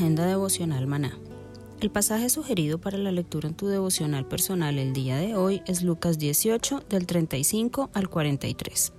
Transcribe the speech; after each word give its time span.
Agenda 0.00 0.24
devocional 0.24 0.86
maná. 0.86 1.18
El 1.78 1.90
pasaje 1.90 2.30
sugerido 2.30 2.80
para 2.80 2.96
la 2.96 3.12
lectura 3.12 3.50
en 3.50 3.54
tu 3.54 3.66
devocional 3.66 4.26
personal 4.26 4.78
el 4.78 4.94
día 4.94 5.18
de 5.18 5.36
hoy 5.36 5.60
es 5.66 5.82
Lucas 5.82 6.18
18 6.18 6.84
del 6.88 7.06
35 7.06 7.90
al 7.92 8.08
43. 8.08 8.94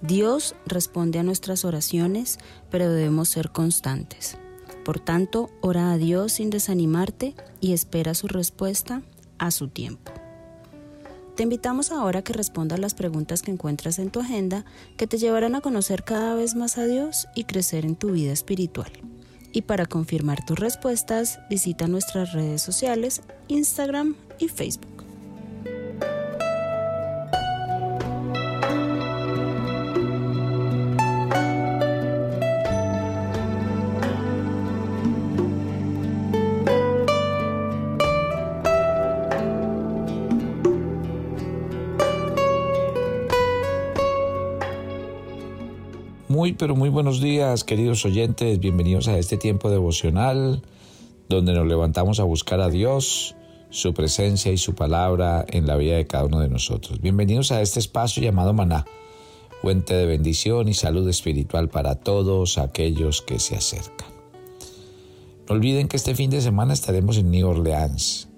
Dios 0.00 0.54
responde 0.64 1.18
a 1.18 1.22
nuestras 1.22 1.66
oraciones, 1.66 2.38
pero 2.70 2.90
debemos 2.90 3.28
ser 3.28 3.50
constantes. 3.50 4.38
Por 4.82 4.98
tanto, 4.98 5.50
ora 5.60 5.92
a 5.92 5.98
Dios 5.98 6.32
sin 6.32 6.48
desanimarte 6.48 7.34
y 7.60 7.74
espera 7.74 8.14
su 8.14 8.28
respuesta 8.28 9.02
a 9.36 9.50
su 9.50 9.68
tiempo. 9.68 10.10
Te 11.36 11.42
invitamos 11.42 11.92
ahora 11.92 12.20
a 12.20 12.22
que 12.22 12.32
respondas 12.32 12.78
las 12.78 12.94
preguntas 12.94 13.42
que 13.42 13.50
encuentras 13.50 13.98
en 13.98 14.10
tu 14.10 14.20
agenda 14.20 14.64
que 14.96 15.06
te 15.06 15.18
llevarán 15.18 15.54
a 15.54 15.60
conocer 15.60 16.02
cada 16.02 16.34
vez 16.34 16.54
más 16.54 16.78
a 16.78 16.86
Dios 16.86 17.28
y 17.34 17.44
crecer 17.44 17.84
en 17.84 17.94
tu 17.94 18.12
vida 18.12 18.32
espiritual. 18.32 18.90
Y 19.52 19.62
para 19.62 19.86
confirmar 19.86 20.44
tus 20.44 20.58
respuestas, 20.58 21.38
visita 21.48 21.88
nuestras 21.88 22.32
redes 22.32 22.62
sociales, 22.62 23.22
Instagram 23.48 24.14
y 24.38 24.48
Facebook. 24.48 24.97
Muy, 46.38 46.52
pero 46.52 46.76
muy 46.76 46.88
buenos 46.88 47.20
días, 47.20 47.64
queridos 47.64 48.04
oyentes. 48.04 48.60
Bienvenidos 48.60 49.08
a 49.08 49.18
este 49.18 49.36
tiempo 49.38 49.70
devocional 49.70 50.62
donde 51.28 51.52
nos 51.52 51.66
levantamos 51.66 52.20
a 52.20 52.22
buscar 52.22 52.60
a 52.60 52.68
Dios, 52.68 53.34
su 53.70 53.92
presencia 53.92 54.52
y 54.52 54.56
su 54.56 54.76
palabra 54.76 55.44
en 55.48 55.66
la 55.66 55.74
vida 55.74 55.96
de 55.96 56.06
cada 56.06 56.26
uno 56.26 56.38
de 56.38 56.48
nosotros. 56.48 57.00
Bienvenidos 57.00 57.50
a 57.50 57.60
este 57.60 57.80
espacio 57.80 58.22
llamado 58.22 58.52
Maná, 58.52 58.86
fuente 59.62 59.94
de 59.94 60.06
bendición 60.06 60.68
y 60.68 60.74
salud 60.74 61.08
espiritual 61.08 61.70
para 61.70 61.96
todos 61.96 62.56
aquellos 62.58 63.20
que 63.20 63.40
se 63.40 63.56
acercan. 63.56 64.06
No 65.48 65.56
olviden 65.56 65.88
que 65.88 65.96
este 65.96 66.14
fin 66.14 66.30
de 66.30 66.40
semana 66.40 66.72
estaremos 66.72 67.16
en 67.16 67.32
New 67.32 67.48
Orleans, 67.48 68.28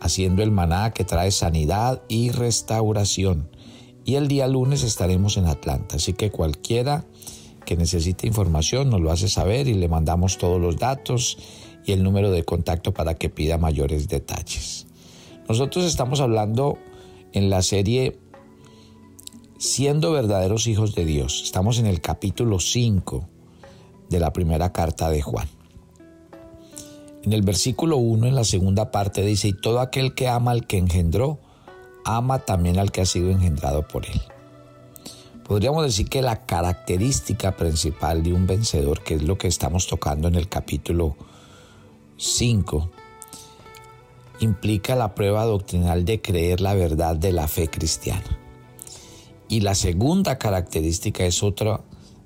haciendo 0.00 0.42
el 0.42 0.52
maná 0.52 0.94
que 0.94 1.04
trae 1.04 1.30
sanidad 1.30 2.00
y 2.08 2.30
restauración 2.30 3.50
y 4.06 4.14
el 4.14 4.28
día 4.28 4.46
lunes 4.46 4.84
estaremos 4.84 5.36
en 5.36 5.46
Atlanta. 5.46 5.96
Así 5.96 6.12
que 6.12 6.30
cualquiera 6.30 7.04
que 7.64 7.76
necesite 7.76 8.28
información 8.28 8.88
nos 8.88 9.00
lo 9.00 9.10
hace 9.10 9.28
saber 9.28 9.66
y 9.66 9.74
le 9.74 9.88
mandamos 9.88 10.38
todos 10.38 10.60
los 10.60 10.76
datos 10.76 11.36
y 11.84 11.90
el 11.90 12.04
número 12.04 12.30
de 12.30 12.44
contacto 12.44 12.94
para 12.94 13.14
que 13.14 13.28
pida 13.28 13.58
mayores 13.58 14.08
detalles. 14.08 14.86
Nosotros 15.48 15.84
estamos 15.84 16.20
hablando 16.20 16.78
en 17.32 17.50
la 17.50 17.60
serie 17.62 18.18
Siendo 19.58 20.12
verdaderos 20.12 20.66
hijos 20.66 20.94
de 20.94 21.06
Dios. 21.06 21.40
Estamos 21.42 21.78
en 21.78 21.86
el 21.86 22.02
capítulo 22.02 22.60
5 22.60 23.26
de 24.10 24.20
la 24.20 24.32
primera 24.32 24.70
carta 24.72 25.08
de 25.08 25.22
Juan. 25.22 25.48
En 27.24 27.32
el 27.32 27.40
versículo 27.40 27.96
1, 27.96 28.26
en 28.26 28.34
la 28.34 28.44
segunda 28.44 28.90
parte, 28.92 29.22
dice, 29.22 29.48
y 29.48 29.52
todo 29.54 29.80
aquel 29.80 30.14
que 30.14 30.28
ama 30.28 30.50
al 30.50 30.66
que 30.66 30.76
engendró, 30.76 31.40
ama 32.06 32.38
también 32.38 32.78
al 32.78 32.92
que 32.92 33.00
ha 33.00 33.06
sido 33.06 33.30
engendrado 33.30 33.86
por 33.86 34.06
él. 34.06 34.22
Podríamos 35.44 35.84
decir 35.84 36.08
que 36.08 36.22
la 36.22 36.46
característica 36.46 37.56
principal 37.56 38.22
de 38.22 38.32
un 38.32 38.46
vencedor, 38.46 39.02
que 39.02 39.14
es 39.14 39.22
lo 39.22 39.36
que 39.36 39.48
estamos 39.48 39.88
tocando 39.88 40.28
en 40.28 40.36
el 40.36 40.48
capítulo 40.48 41.16
5, 42.16 42.90
implica 44.40 44.94
la 44.94 45.14
prueba 45.14 45.44
doctrinal 45.44 46.04
de 46.04 46.20
creer 46.22 46.60
la 46.60 46.74
verdad 46.74 47.16
de 47.16 47.32
la 47.32 47.48
fe 47.48 47.68
cristiana. 47.68 48.38
Y 49.48 49.60
la 49.60 49.74
segunda 49.74 50.38
característica 50.38 51.24
es 51.24 51.42
otra 51.42 51.80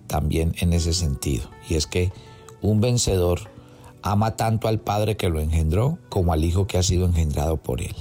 también 0.07 0.55
en 0.59 0.73
ese 0.73 0.93
sentido, 0.93 1.49
y 1.69 1.75
es 1.75 1.87
que 1.87 2.13
un 2.61 2.81
vencedor 2.81 3.51
ama 4.03 4.37
tanto 4.37 4.69
al 4.69 4.81
Padre 4.81 5.17
que 5.17 5.29
lo 5.29 5.41
engendró 5.41 5.99
como 6.09 6.33
al 6.33 6.45
Hijo 6.45 6.67
que 6.67 6.79
ha 6.79 6.83
sido 6.83 7.07
engendrado 7.07 7.57
por 7.59 7.81
él. 7.81 7.95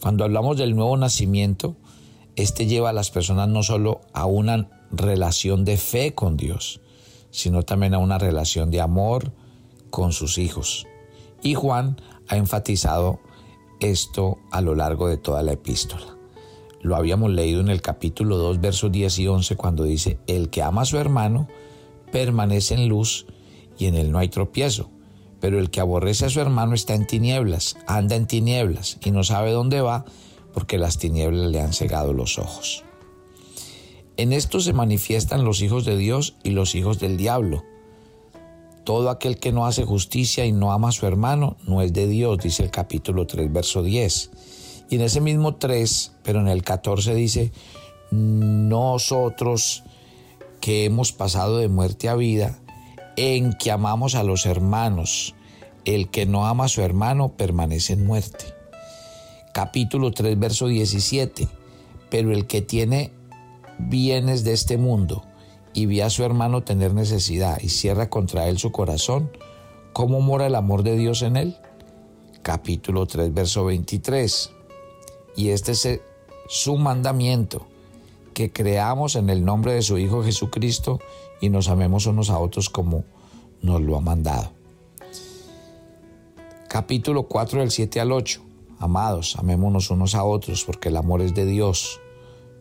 Cuando 0.00 0.24
hablamos 0.24 0.56
del 0.56 0.74
nuevo 0.74 0.96
nacimiento, 0.96 1.76
este 2.36 2.66
lleva 2.66 2.90
a 2.90 2.94
las 2.94 3.10
personas 3.10 3.48
no 3.48 3.62
solo 3.62 4.00
a 4.14 4.24
una 4.24 4.68
relación 4.90 5.64
de 5.64 5.76
fe 5.76 6.14
con 6.14 6.36
Dios, 6.36 6.80
sino 7.30 7.62
también 7.62 7.94
a 7.94 7.98
una 7.98 8.18
relación 8.18 8.70
de 8.70 8.80
amor 8.80 9.32
con 9.90 10.12
sus 10.12 10.38
hijos. 10.38 10.86
Y 11.42 11.54
Juan 11.54 12.00
ha 12.28 12.36
enfatizado 12.36 13.20
esto 13.80 14.38
a 14.50 14.60
lo 14.60 14.74
largo 14.74 15.08
de 15.08 15.18
toda 15.18 15.42
la 15.42 15.52
epístola. 15.52 16.16
Lo 16.80 16.96
habíamos 16.96 17.30
leído 17.30 17.60
en 17.60 17.68
el 17.68 17.82
capítulo 17.82 18.38
2, 18.38 18.60
versos 18.60 18.90
10 18.90 19.18
y 19.18 19.26
11, 19.28 19.56
cuando 19.56 19.84
dice, 19.84 20.18
el 20.26 20.48
que 20.48 20.62
ama 20.62 20.82
a 20.82 20.86
su 20.86 20.96
hermano 20.96 21.46
permanece 22.10 22.74
en 22.74 22.88
luz 22.88 23.26
y 23.78 23.86
en 23.86 23.96
él 23.96 24.10
no 24.10 24.18
hay 24.18 24.28
tropiezo. 24.28 24.90
Pero 25.40 25.58
el 25.58 25.70
que 25.70 25.80
aborrece 25.80 26.26
a 26.26 26.30
su 26.30 26.40
hermano 26.40 26.74
está 26.74 26.94
en 26.94 27.06
tinieblas, 27.06 27.76
anda 27.86 28.16
en 28.16 28.26
tinieblas 28.26 28.98
y 29.04 29.10
no 29.10 29.24
sabe 29.24 29.52
dónde 29.52 29.80
va 29.80 30.04
porque 30.52 30.78
las 30.78 30.98
tinieblas 30.98 31.50
le 31.50 31.60
han 31.60 31.72
cegado 31.72 32.12
los 32.12 32.38
ojos. 32.38 32.84
En 34.16 34.32
esto 34.32 34.60
se 34.60 34.72
manifiestan 34.72 35.44
los 35.44 35.62
hijos 35.62 35.84
de 35.84 35.96
Dios 35.96 36.36
y 36.42 36.50
los 36.50 36.74
hijos 36.74 36.98
del 36.98 37.16
diablo. 37.16 37.64
Todo 38.84 39.08
aquel 39.08 39.38
que 39.38 39.52
no 39.52 39.66
hace 39.66 39.84
justicia 39.84 40.44
y 40.44 40.52
no 40.52 40.72
ama 40.72 40.88
a 40.88 40.92
su 40.92 41.06
hermano 41.06 41.56
no 41.66 41.80
es 41.80 41.92
de 41.92 42.06
Dios, 42.06 42.38
dice 42.38 42.64
el 42.64 42.70
capítulo 42.70 43.26
3, 43.26 43.52
verso 43.52 43.82
10. 43.82 44.30
Y 44.90 44.96
en 44.96 45.02
ese 45.02 45.20
mismo 45.20 45.54
3, 45.54 46.12
pero 46.22 46.40
en 46.40 46.48
el 46.48 46.62
14 46.62 47.14
dice, 47.14 47.52
nosotros 48.10 49.84
que 50.60 50.84
hemos 50.84 51.12
pasado 51.12 51.58
de 51.58 51.68
muerte 51.68 52.08
a 52.08 52.14
vida, 52.14 52.58
en 53.16 53.52
que 53.52 53.70
amamos 53.70 54.14
a 54.14 54.22
los 54.22 54.46
hermanos. 54.46 55.34
El 55.84 56.10
que 56.10 56.26
no 56.26 56.46
ama 56.46 56.64
a 56.64 56.68
su 56.68 56.82
hermano 56.82 57.30
permanece 57.36 57.94
en 57.94 58.06
muerte. 58.06 58.44
Capítulo 59.52 60.10
3, 60.10 60.38
verso 60.38 60.66
17. 60.66 61.48
Pero 62.10 62.32
el 62.32 62.46
que 62.46 62.60
tiene 62.60 63.12
bienes 63.78 64.44
de 64.44 64.52
este 64.52 64.76
mundo 64.76 65.24
y 65.72 65.86
ve 65.86 66.02
a 66.02 66.10
su 66.10 66.24
hermano 66.24 66.62
tener 66.62 66.94
necesidad 66.94 67.58
y 67.60 67.68
cierra 67.68 68.10
contra 68.10 68.48
él 68.48 68.58
su 68.58 68.72
corazón, 68.72 69.30
¿cómo 69.92 70.20
mora 70.20 70.46
el 70.46 70.54
amor 70.54 70.82
de 70.82 70.96
Dios 70.96 71.22
en 71.22 71.36
él? 71.36 71.56
Capítulo 72.42 73.06
3, 73.06 73.32
verso 73.32 73.64
23. 73.64 74.50
Y 75.36 75.50
este 75.50 75.72
es 75.72 76.00
su 76.48 76.76
mandamiento, 76.76 77.66
que 78.34 78.50
creamos 78.50 79.16
en 79.16 79.30
el 79.30 79.44
nombre 79.44 79.72
de 79.72 79.82
su 79.82 79.98
Hijo 79.98 80.24
Jesucristo 80.24 80.98
y 81.40 81.48
nos 81.48 81.68
amemos 81.68 82.06
unos 82.06 82.30
a 82.30 82.38
otros 82.38 82.68
como 82.68 83.04
nos 83.62 83.80
lo 83.80 83.96
ha 83.96 84.00
mandado. 84.00 84.52
Capítulo 86.68 87.24
4 87.24 87.60
del 87.60 87.70
7 87.70 88.00
al 88.00 88.12
8. 88.12 88.42
Amados, 88.78 89.36
amémonos 89.36 89.90
unos 89.90 90.14
a 90.14 90.24
otros 90.24 90.64
porque 90.64 90.88
el 90.88 90.96
amor 90.96 91.20
es 91.20 91.34
de 91.34 91.44
Dios. 91.44 92.00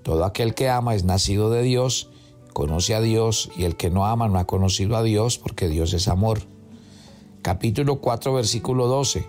Todo 0.03 0.25
aquel 0.25 0.55
que 0.55 0.69
ama 0.69 0.95
es 0.95 1.03
nacido 1.03 1.49
de 1.49 1.61
Dios, 1.61 2.09
conoce 2.53 2.95
a 2.95 3.01
Dios 3.01 3.51
y 3.55 3.65
el 3.65 3.75
que 3.75 3.89
no 3.89 4.05
ama 4.05 4.27
no 4.27 4.39
ha 4.39 4.45
conocido 4.45 4.97
a 4.97 5.03
Dios 5.03 5.37
porque 5.37 5.67
Dios 5.67 5.93
es 5.93 6.07
amor. 6.07 6.41
Capítulo 7.41 8.01
4, 8.01 8.33
versículo 8.33 8.87
12. 8.87 9.25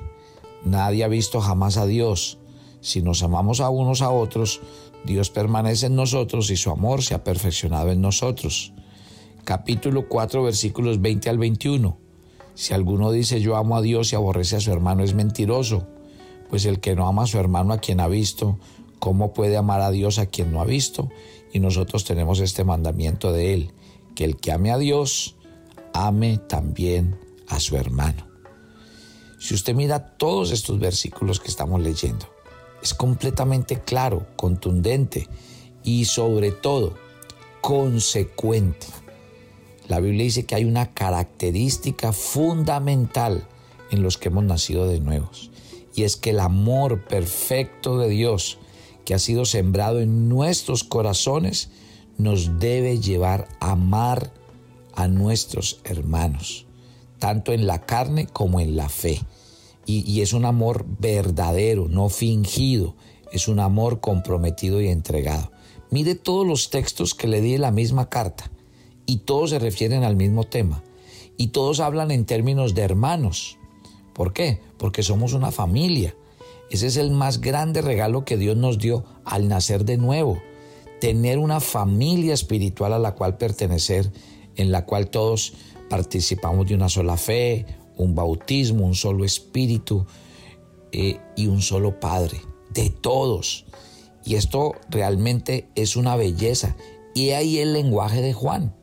Nadie 0.65 1.05
ha 1.05 1.09
visto 1.09 1.41
jamás 1.41 1.77
a 1.77 1.87
Dios. 1.87 2.39
Si 2.81 3.03
nos 3.03 3.23
amamos 3.23 3.61
a 3.61 3.69
unos 3.71 4.03
a 4.03 4.11
otros, 4.11 4.61
Dios 5.05 5.31
permanece 5.31 5.87
en 5.87 5.97
nosotros 5.97 6.51
y 6.51 6.57
su 6.57 6.71
amor 6.71 7.03
se 7.03 7.15
ha 7.15 7.23
perfeccionado 7.23 7.91
en 7.91 8.01
nosotros. 8.01 8.73
Capítulo 9.45 10.09
4, 10.09 10.43
versículos 10.43 11.01
20 11.01 11.31
al 11.31 11.39
21. 11.39 11.97
Si 12.55 12.75
alguno 12.75 13.11
dice 13.13 13.41
yo 13.41 13.57
amo 13.57 13.77
a 13.77 13.83
Dios 13.83 14.13
y 14.13 14.17
aborrece 14.17 14.57
a 14.57 14.61
su 14.61 14.73
hermano 14.73 15.03
es 15.03 15.15
mentiroso 15.15 15.87
pues 16.51 16.67
el 16.67 16.81
que 16.81 16.97
no 16.97 17.07
ama 17.07 17.23
a 17.23 17.27
su 17.27 17.39
hermano 17.39 17.73
a 17.73 17.79
quien 17.79 18.01
ha 18.01 18.09
visto, 18.09 18.59
¿cómo 18.99 19.33
puede 19.33 19.57
amar 19.57 19.81
a 19.81 19.93
Dios 19.93 20.19
a 20.19 20.27
quien 20.27 20.53
no 20.53 20.61
ha 20.61 20.65
visto? 20.65 21.09
Y 21.53 21.61
nosotros 21.61 22.05
tenemos 22.05 22.41
este 22.41 22.65
mandamiento 22.65 23.33
de 23.33 23.55
Él, 23.55 23.73
que 24.17 24.25
el 24.25 24.37
que 24.37 24.51
ame 24.51 24.73
a 24.73 24.79
Dios, 24.79 25.37
ame 25.95 26.39
también 26.39 27.19
a 27.49 27.61
su 27.61 27.77
hermano. 27.77 28.27
Si 29.39 29.55
usted 29.55 29.75
mira 29.75 30.17
todos 30.17 30.51
estos 30.51 30.81
versículos 30.81 31.39
que 31.39 31.49
estamos 31.49 31.81
leyendo, 31.81 32.27
es 32.83 32.95
completamente 32.95 33.81
claro, 33.81 34.27
contundente 34.37 35.29
y 35.85 36.05
sobre 36.07 36.51
todo 36.51 36.95
consecuente. 37.61 38.87
La 39.91 39.99
Biblia 39.99 40.23
dice 40.23 40.47
que 40.47 40.55
hay 40.55 40.65
una 40.65 40.95
característica 40.95 42.13
fundamental 42.13 43.49
en 43.91 44.05
los 44.05 44.19
que 44.19 44.29
hemos 44.29 44.45
nacido 44.45 44.87
de 44.87 45.01
nuevos 45.01 45.51
y 45.97 46.05
es 46.05 46.17
que 46.17 46.31
el 46.31 46.39
amor 46.39 47.09
perfecto 47.09 47.99
de 47.99 48.09
Dios 48.09 48.59
que 49.05 49.15
ha 49.15 49.19
sido 49.19 49.45
sembrado 49.45 49.99
en 49.99 50.29
nuestros 50.29 50.85
corazones 50.85 51.71
nos 52.19 52.61
debe 52.61 53.01
llevar 53.01 53.49
a 53.59 53.73
amar 53.73 54.33
a 54.95 55.09
nuestros 55.09 55.81
hermanos, 55.83 56.67
tanto 57.19 57.53
en 57.53 57.67
la 57.67 57.85
carne 57.85 58.29
como 58.29 58.61
en 58.61 58.77
la 58.77 58.89
fe. 58.89 59.21
Y, 59.87 60.21
es 60.21 60.35
un 60.35 60.45
amor 60.45 60.87
verdadero, 61.01 61.89
no 61.89 62.11
fingido, 62.11 62.95
es 63.33 63.49
un 63.49 63.59
amor 63.59 63.99
comprometido 63.99 64.81
y 64.81 64.87
entregado. 64.87 65.51
Mire 65.91 66.15
todos 66.15 66.47
los 66.47 66.71
textos 66.71 67.13
que 67.17 67.27
le 67.27 67.41
di 67.41 67.55
en 67.55 67.63
la 67.63 67.73
misma 67.73 68.09
carta 68.09 68.53
y 69.11 69.17
todos 69.17 69.51
se 69.51 69.59
refieren 69.59 70.05
al 70.05 70.15
mismo 70.15 70.45
tema 70.45 70.85
y 71.37 71.49
todos 71.49 71.81
hablan 71.81 72.13
en 72.13 72.27
términos 72.27 72.77
de 72.77 72.83
hermanos. 72.83 73.59
¿Por 74.13 74.33
qué? 74.33 74.61
Porque 74.79 75.03
somos 75.03 75.33
una 75.33 75.51
familia. 75.51 76.15
Ese 76.71 76.87
es 76.87 76.97
el 76.97 77.11
más 77.11 77.41
grande 77.41 77.83
regalo 77.83 78.25
que 78.25 78.37
Dios 78.37 78.57
nos 78.57 78.79
dio 78.79 79.05
al 79.25 79.49
nacer 79.49 79.85
de 79.85 79.97
nuevo. 79.97 80.41
Tener 81.01 81.39
una 81.39 81.59
familia 81.59 82.35
espiritual 82.35 82.93
a 82.93 83.01
la 83.01 83.17
cual 83.17 83.37
pertenecer, 83.37 84.13
en 84.55 84.71
la 84.71 84.87
cual 84.87 85.11
todos 85.11 85.55
participamos 85.89 86.69
de 86.69 86.77
una 86.77 86.89
sola 86.89 87.17
fe, 87.17 87.67
un 87.97 88.15
bautismo, 88.15 88.87
un 88.87 88.95
solo 88.95 89.25
espíritu 89.25 90.07
eh, 90.93 91.19
y 91.37 91.49
un 91.49 91.63
solo 91.63 91.99
Padre, 91.99 92.41
de 92.73 92.91
todos. 92.91 93.65
Y 94.25 94.37
esto 94.37 94.77
realmente 94.89 95.69
es 95.75 95.97
una 95.97 96.15
belleza. 96.15 96.77
Y 97.13 97.31
ahí 97.31 97.59
el 97.59 97.73
lenguaje 97.73 98.23
de 98.23 98.35
Juan. 98.35 98.79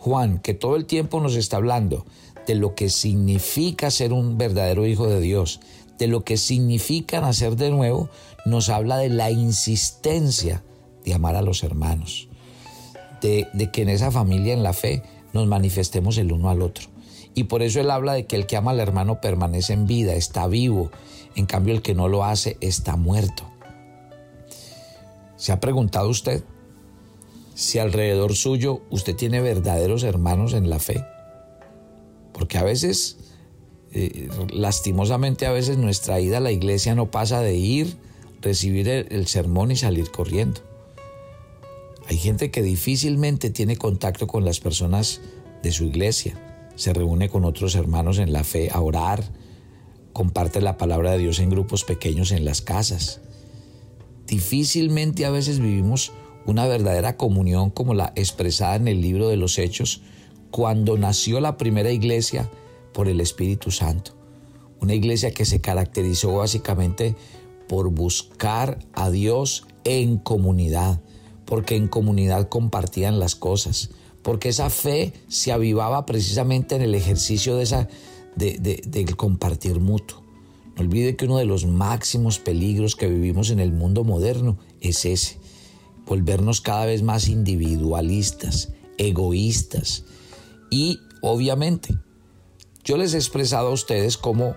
Juan, 0.00 0.38
que 0.38 0.54
todo 0.54 0.76
el 0.76 0.86
tiempo 0.86 1.20
nos 1.20 1.36
está 1.36 1.58
hablando 1.58 2.06
de 2.46 2.54
lo 2.54 2.74
que 2.74 2.88
significa 2.88 3.90
ser 3.90 4.14
un 4.14 4.38
verdadero 4.38 4.86
hijo 4.86 5.06
de 5.06 5.20
Dios, 5.20 5.60
de 5.98 6.06
lo 6.06 6.24
que 6.24 6.38
significa 6.38 7.20
nacer 7.20 7.56
de 7.56 7.70
nuevo, 7.70 8.08
nos 8.46 8.70
habla 8.70 8.96
de 8.96 9.10
la 9.10 9.30
insistencia 9.30 10.64
de 11.04 11.12
amar 11.12 11.36
a 11.36 11.42
los 11.42 11.62
hermanos, 11.62 12.28
de, 13.20 13.46
que 13.70 13.82
en 13.82 13.90
esa 13.90 14.10
familia, 14.10 14.54
en 14.54 14.62
la 14.62 14.72
fe, 14.72 15.02
nos 15.34 15.46
manifestemos 15.46 16.16
el 16.16 16.32
uno 16.32 16.48
al 16.48 16.62
otro. 16.62 16.88
Y 17.34 17.44
por 17.44 17.60
eso 17.62 17.78
él 17.78 17.90
habla 17.90 18.14
de 18.14 18.24
que 18.24 18.36
el 18.36 18.46
que 18.46 18.56
ama 18.56 18.70
al 18.70 18.80
hermano 18.80 19.20
permanece 19.20 19.74
en 19.74 19.86
vida, 19.86 20.14
está 20.14 20.46
vivo, 20.46 20.90
en 21.36 21.44
cambio 21.44 21.74
el 21.74 21.82
que 21.82 21.94
no 21.94 22.08
lo 22.08 22.24
hace 22.24 22.56
está 22.62 22.96
muerto. 22.96 23.44
¿Se 25.36 25.52
ha 25.52 25.60
preguntado 25.60 26.08
usted 26.08 26.42
si 27.60 27.78
alrededor 27.78 28.34
suyo 28.36 28.80
usted 28.88 29.14
tiene 29.14 29.42
verdaderos 29.42 30.02
hermanos 30.02 30.54
en 30.54 30.70
la 30.70 30.78
fe? 30.78 31.04
Porque 32.32 32.56
a 32.56 32.64
veces, 32.64 33.18
eh, 33.92 34.30
lastimosamente 34.50 35.44
a 35.44 35.52
veces 35.52 35.76
nuestra 35.76 36.22
ida 36.22 36.38
a 36.38 36.40
la 36.40 36.52
iglesia 36.52 36.94
no 36.94 37.10
pasa 37.10 37.42
de 37.42 37.54
ir, 37.56 37.98
recibir 38.40 38.88
el, 38.88 39.26
sermón 39.26 39.72
y 39.72 39.76
salir 39.76 40.10
corriendo. 40.10 40.62
Hay 42.06 42.16
gente 42.16 42.50
que 42.50 42.62
difícilmente 42.62 43.50
tiene 43.50 43.76
contacto 43.76 44.26
con 44.26 44.46
las 44.46 44.58
personas 44.58 45.20
de 45.62 45.70
su 45.70 45.84
iglesia, 45.84 46.32
se 46.76 46.94
reúne 46.94 47.28
con 47.28 47.44
otros 47.44 47.74
hermanos 47.74 48.16
en 48.18 48.32
la 48.32 48.42
fe 48.42 48.70
a 48.72 48.80
orar, 48.80 49.22
comparte 50.14 50.62
la 50.62 50.78
palabra 50.78 51.12
de 51.12 51.18
Dios 51.18 51.38
en 51.40 51.50
grupos 51.50 51.84
pequeños 51.84 52.32
en 52.32 52.46
las 52.46 52.62
casas. 52.62 53.20
Difícilmente 54.26 55.26
a 55.26 55.30
veces 55.30 55.58
vivimos 55.58 56.12
una 56.46 56.66
verdadera 56.66 57.16
comunión 57.16 57.70
como 57.70 57.94
la 57.94 58.12
expresada 58.16 58.76
en 58.76 58.88
el 58.88 59.00
libro 59.00 59.28
de 59.28 59.36
los 59.36 59.58
Hechos, 59.58 60.02
cuando 60.50 60.98
nació 60.98 61.40
la 61.40 61.56
primera 61.56 61.90
iglesia 61.90 62.50
por 62.92 63.08
el 63.08 63.20
Espíritu 63.20 63.70
Santo. 63.70 64.12
Una 64.80 64.94
iglesia 64.94 65.32
que 65.32 65.44
se 65.44 65.60
caracterizó 65.60 66.36
básicamente 66.36 67.14
por 67.68 67.90
buscar 67.90 68.78
a 68.92 69.10
Dios 69.10 69.66
en 69.84 70.18
comunidad, 70.18 71.00
porque 71.44 71.76
en 71.76 71.88
comunidad 71.88 72.48
compartían 72.48 73.18
las 73.20 73.36
cosas, 73.36 73.90
porque 74.22 74.48
esa 74.50 74.70
fe 74.70 75.12
se 75.28 75.52
avivaba 75.52 76.06
precisamente 76.06 76.76
en 76.76 76.82
el 76.82 76.94
ejercicio 76.94 77.56
de 77.56 77.62
esa, 77.62 77.88
del 78.36 79.16
compartir 79.16 79.80
mutuo. 79.80 80.22
No 80.76 80.82
olvide 80.82 81.16
que 81.16 81.26
uno 81.26 81.38
de 81.38 81.44
los 81.44 81.66
máximos 81.66 82.38
peligros 82.38 82.96
que 82.96 83.08
vivimos 83.08 83.50
en 83.50 83.60
el 83.60 83.72
mundo 83.72 84.04
moderno 84.04 84.58
es 84.80 85.04
ese, 85.04 85.38
volvernos 86.10 86.60
cada 86.60 86.86
vez 86.86 87.04
más 87.04 87.28
individualistas, 87.28 88.70
egoístas, 88.98 90.02
y 90.68 90.98
obviamente, 91.20 91.96
yo 92.82 92.96
les 92.96 93.14
he 93.14 93.16
expresado 93.16 93.68
a 93.68 93.72
ustedes 93.72 94.18
cómo 94.18 94.56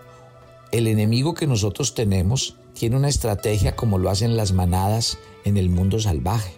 el 0.71 0.87
enemigo 0.87 1.35
que 1.35 1.45
nosotros 1.45 1.93
tenemos 1.93 2.55
tiene 2.73 2.95
una 2.95 3.07
estrategia 3.07 3.75
como 3.75 3.99
lo 3.99 4.09
hacen 4.09 4.35
las 4.35 4.51
manadas 4.51 5.19
en 5.45 5.57
el 5.57 5.69
mundo 5.69 5.99
salvaje. 5.99 6.55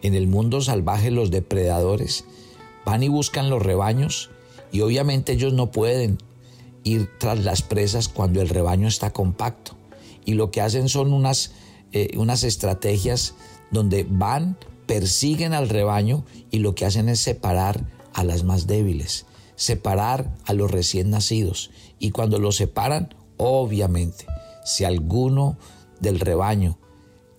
En 0.00 0.14
el 0.14 0.26
mundo 0.26 0.62
salvaje 0.62 1.10
los 1.10 1.30
depredadores 1.30 2.24
van 2.86 3.02
y 3.02 3.08
buscan 3.08 3.50
los 3.50 3.62
rebaños 3.62 4.30
y 4.72 4.80
obviamente 4.80 5.32
ellos 5.32 5.52
no 5.52 5.70
pueden 5.70 6.16
ir 6.82 7.10
tras 7.18 7.44
las 7.44 7.60
presas 7.60 8.08
cuando 8.08 8.40
el 8.40 8.48
rebaño 8.48 8.88
está 8.88 9.12
compacto. 9.12 9.76
Y 10.24 10.32
lo 10.32 10.50
que 10.50 10.62
hacen 10.62 10.88
son 10.88 11.12
unas, 11.12 11.52
eh, 11.92 12.16
unas 12.16 12.42
estrategias 12.42 13.34
donde 13.70 14.06
van, 14.08 14.56
persiguen 14.86 15.52
al 15.52 15.68
rebaño 15.68 16.24
y 16.50 16.58
lo 16.58 16.74
que 16.74 16.86
hacen 16.86 17.08
es 17.08 17.20
separar 17.20 17.86
a 18.12 18.24
las 18.24 18.44
más 18.44 18.66
débiles, 18.66 19.26
separar 19.56 20.34
a 20.46 20.52
los 20.52 20.70
recién 20.70 21.10
nacidos. 21.10 21.70
Y 21.98 22.10
cuando 22.10 22.38
los 22.38 22.56
separan, 22.56 23.14
obviamente, 23.36 24.26
si 24.64 24.84
alguno 24.84 25.58
del 26.00 26.20
rebaño 26.20 26.78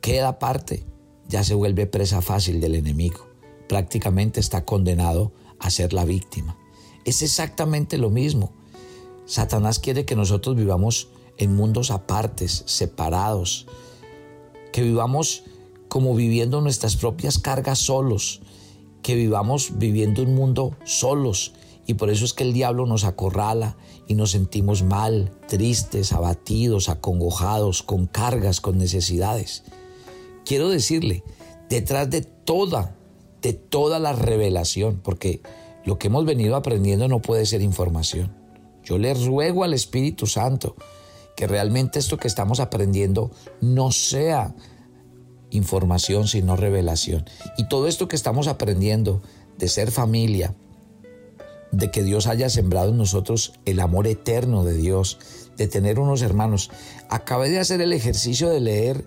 queda 0.01 0.29
aparte, 0.29 0.85
ya 1.27 1.43
se 1.43 1.53
vuelve 1.53 1.88
presa 1.88 2.21
fácil 2.21 2.61
del 2.61 2.75
enemigo. 2.75 3.27
Prácticamente 3.67 4.39
está 4.39 4.65
condenado 4.65 5.31
a 5.59 5.69
ser 5.69 5.93
la 5.93 6.05
víctima. 6.05 6.57
Es 7.05 7.21
exactamente 7.21 7.97
lo 7.97 8.09
mismo. 8.09 8.53
Satanás 9.25 9.79
quiere 9.79 10.05
que 10.05 10.15
nosotros 10.15 10.55
vivamos 10.55 11.09
en 11.38 11.55
mundos 11.55 11.91
apartes, 11.91 12.63
separados, 12.65 13.67
que 14.71 14.83
vivamos 14.83 15.43
como 15.91 16.15
viviendo 16.15 16.62
nuestras 16.62 16.95
propias 16.95 17.38
cargas 17.38 17.79
solos, 17.79 18.39
que 19.01 19.13
vivamos 19.13 19.77
viviendo 19.77 20.24
un 20.24 20.36
mundo 20.36 20.77
solos 20.86 21.51
y 21.86 21.95
por 21.95 22.10
eso 22.10 22.24
es 22.24 22.31
que 22.33 22.45
el 22.45 22.53
diablo 22.53 22.86
nos 22.86 23.03
acorrala 23.03 23.75
y 24.07 24.15
nos 24.15 24.31
sentimos 24.31 24.83
mal, 24.83 25.33
tristes, 25.50 26.13
abatidos, 26.13 26.88
acongojados, 26.88 27.83
con 27.83 28.07
cargas, 28.07 28.62
con 28.62 28.77
necesidades. 28.77 29.65
Quiero 30.45 30.69
decirle, 30.69 31.25
detrás 31.69 32.10
de 32.10 32.21
toda, 32.21 32.95
de 33.41 33.51
toda 33.51 34.00
la 34.00 34.13
revelación, 34.13 35.01
porque 35.03 35.41
lo 35.83 36.00
que 36.00 36.07
hemos 36.07 36.24
venido 36.24 36.55
aprendiendo 36.55 37.10
no 37.10 37.21
puede 37.21 37.45
ser 37.45 37.62
información. 37.62 38.33
Yo 38.86 38.98
le 38.98 39.13
ruego 39.13 39.65
al 39.65 39.74
Espíritu 39.74 40.25
Santo 40.25 40.77
que 41.36 41.48
realmente 41.48 42.00
esto 42.00 42.15
que 42.15 42.29
estamos 42.29 42.62
aprendiendo 42.62 43.31
no 43.60 43.91
sea 43.91 44.55
información, 45.51 46.27
sino 46.27 46.55
revelación. 46.55 47.25
Y 47.58 47.67
todo 47.67 47.88
esto 47.88 48.08
que 48.08 48.15
estamos 48.15 48.48
aprendiendo 48.48 49.22
de 49.58 49.67
ser 49.67 49.91
familia, 49.91 50.55
de 51.72 51.91
que 51.91 52.03
Dios 52.03 52.27
haya 52.27 52.50
sembrado 52.50 52.89
en 52.89 52.98
nosotros 52.98 53.53
el 53.65 53.79
amor 53.79 54.08
eterno 54.08 54.63
de 54.63 54.74
Dios, 54.74 55.20
de 55.58 55.67
tener 55.67 56.00
unos 56.00 56.22
hermanos. 56.22 56.72
Acabé 57.10 57.50
de 57.50 57.60
hacer 57.60 57.81
el 57.81 57.93
ejercicio 57.93 58.50
de 58.50 58.60
leer, 58.60 59.05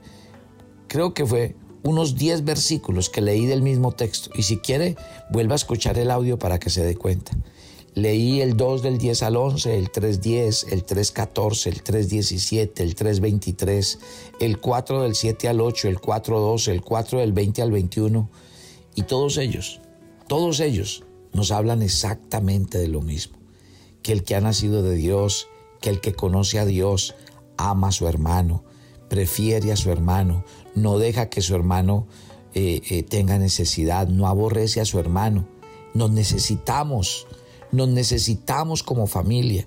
creo 0.89 1.15
que 1.15 1.27
fue 1.27 1.57
unos 1.83 2.17
10 2.17 2.45
versículos 2.45 3.11
que 3.11 3.21
leí 3.21 3.47
del 3.47 3.63
mismo 3.63 3.93
texto. 3.93 4.31
Y 4.35 4.43
si 4.43 4.59
quiere, 4.59 4.97
vuelva 5.31 5.55
a 5.55 5.57
escuchar 5.57 5.99
el 5.99 6.11
audio 6.11 6.39
para 6.39 6.59
que 6.59 6.71
se 6.71 6.85
dé 6.85 6.97
cuenta. 6.97 7.33
Leí 7.95 8.41
el 8.41 8.57
2 8.57 8.83
del 8.83 8.99
10 8.99 9.23
al 9.23 9.37
11, 9.37 9.79
el 9.79 9.93
3.10, 9.93 10.73
el 10.73 10.85
3.14, 10.85 11.67
el 11.69 11.85
3.17, 11.85 12.81
el 12.81 12.97
3.23, 12.97 13.99
el 14.41 14.61
4 14.61 15.03
del 15.03 15.15
7 15.15 15.49
al 15.49 15.61
8, 15.61 15.89
el 15.89 16.01
4.12, 16.01 16.73
el 16.73 16.83
4 16.83 17.21
del 17.21 17.33
20 17.33 17.63
al 17.63 17.71
21. 17.71 18.31
Y 18.97 19.03
todos 19.03 19.37
ellos, 19.39 19.81
todos 20.27 20.59
ellos 20.59 21.05
nos 21.33 21.53
hablan 21.53 21.83
exactamente 21.83 22.79
de 22.79 22.89
lo 22.89 23.01
mismo. 23.01 23.39
Que 24.03 24.13
el 24.13 24.25
que 24.25 24.35
ha 24.35 24.41
nacido 24.41 24.83
de 24.83 24.97
Dios, 24.97 25.47
que 25.81 25.91
el 25.91 26.01
que 26.01 26.15
conoce 26.15 26.59
a 26.59 26.67
Dios, 26.67 27.15
ama 27.57 27.89
a 27.89 27.93
su 27.93 28.09
hermano, 28.09 28.65
prefiere 29.09 29.71
a 29.71 29.77
su 29.77 29.93
hermano, 29.93 30.45
no 30.75 30.99
deja 30.99 31.31
que 31.31 31.43
su 31.43 31.55
hermano 31.55 32.09
eh, 32.55 32.83
eh, 32.91 33.03
tenga 33.05 33.39
necesidad, 33.39 34.09
no 34.09 34.27
aborrece 34.27 34.81
a 34.81 34.85
su 34.85 34.99
hermano. 34.99 35.47
Nos 35.95 36.11
necesitamos 36.11 37.29
nos 37.75 37.89
necesitamos 37.89 38.83
como 38.83 39.07
familia. 39.07 39.67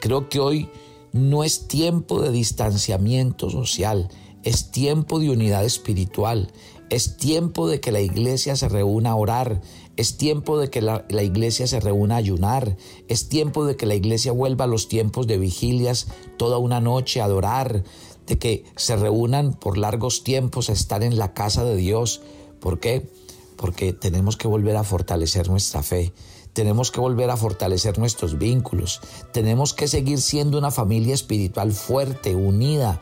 Creo 0.00 0.28
que 0.28 0.40
hoy 0.40 0.68
no 1.12 1.44
es 1.44 1.68
tiempo 1.68 2.20
de 2.20 2.32
distanciamiento 2.32 3.48
social, 3.48 4.08
es 4.42 4.72
tiempo 4.72 5.20
de 5.20 5.30
unidad 5.30 5.64
espiritual, 5.64 6.52
es 6.90 7.16
tiempo 7.16 7.68
de 7.68 7.80
que 7.80 7.92
la 7.92 8.00
iglesia 8.00 8.56
se 8.56 8.68
reúna 8.68 9.12
a 9.12 9.16
orar, 9.16 9.62
es 9.96 10.16
tiempo 10.16 10.58
de 10.58 10.68
que 10.70 10.82
la, 10.82 11.04
la, 11.08 11.22
iglesia 11.22 11.68
se 11.68 11.78
reúna 11.78 12.16
a 12.16 12.18
ayunar, 12.18 12.76
es 13.08 13.28
tiempo 13.28 13.64
de 13.64 13.76
que 13.76 13.86
la 13.86 13.94
iglesia 13.94 14.32
vuelva 14.32 14.64
a 14.64 14.68
los 14.68 14.88
tiempos 14.88 15.28
de 15.28 15.38
vigilias 15.38 16.08
toda 16.36 16.58
una 16.58 16.80
noche 16.80 17.20
a 17.20 17.26
adorar, 17.26 17.84
de 18.26 18.38
que 18.38 18.64
se 18.76 18.96
reúnan 18.96 19.52
por 19.52 19.78
largos 19.78 20.24
tiempos 20.24 20.68
a 20.68 20.72
estar 20.72 21.04
en 21.04 21.16
la 21.16 21.32
casa 21.32 21.64
de 21.64 21.76
Dios. 21.76 22.22
¿Por 22.60 22.80
qué? 22.80 23.08
Porque 23.56 23.92
tenemos 23.92 24.36
que 24.36 24.48
volver 24.48 24.76
a 24.76 24.84
fortalecer 24.84 25.48
nuestra 25.48 25.82
fe. 25.82 26.12
Tenemos 26.54 26.90
que 26.90 27.00
volver 27.00 27.30
a 27.30 27.36
fortalecer 27.36 27.98
nuestros 27.98 28.38
vínculos. 28.38 29.00
Tenemos 29.32 29.74
que 29.74 29.88
seguir 29.88 30.20
siendo 30.20 30.56
una 30.56 30.70
familia 30.70 31.12
espiritual 31.12 31.72
fuerte, 31.72 32.34
unida, 32.34 33.00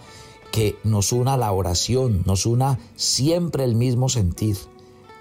que 0.50 0.76
nos 0.84 1.12
una 1.12 1.36
la 1.36 1.52
oración, 1.52 2.22
nos 2.26 2.46
una 2.46 2.78
siempre 2.96 3.64
el 3.64 3.74
mismo 3.74 4.08
sentir. 4.08 4.56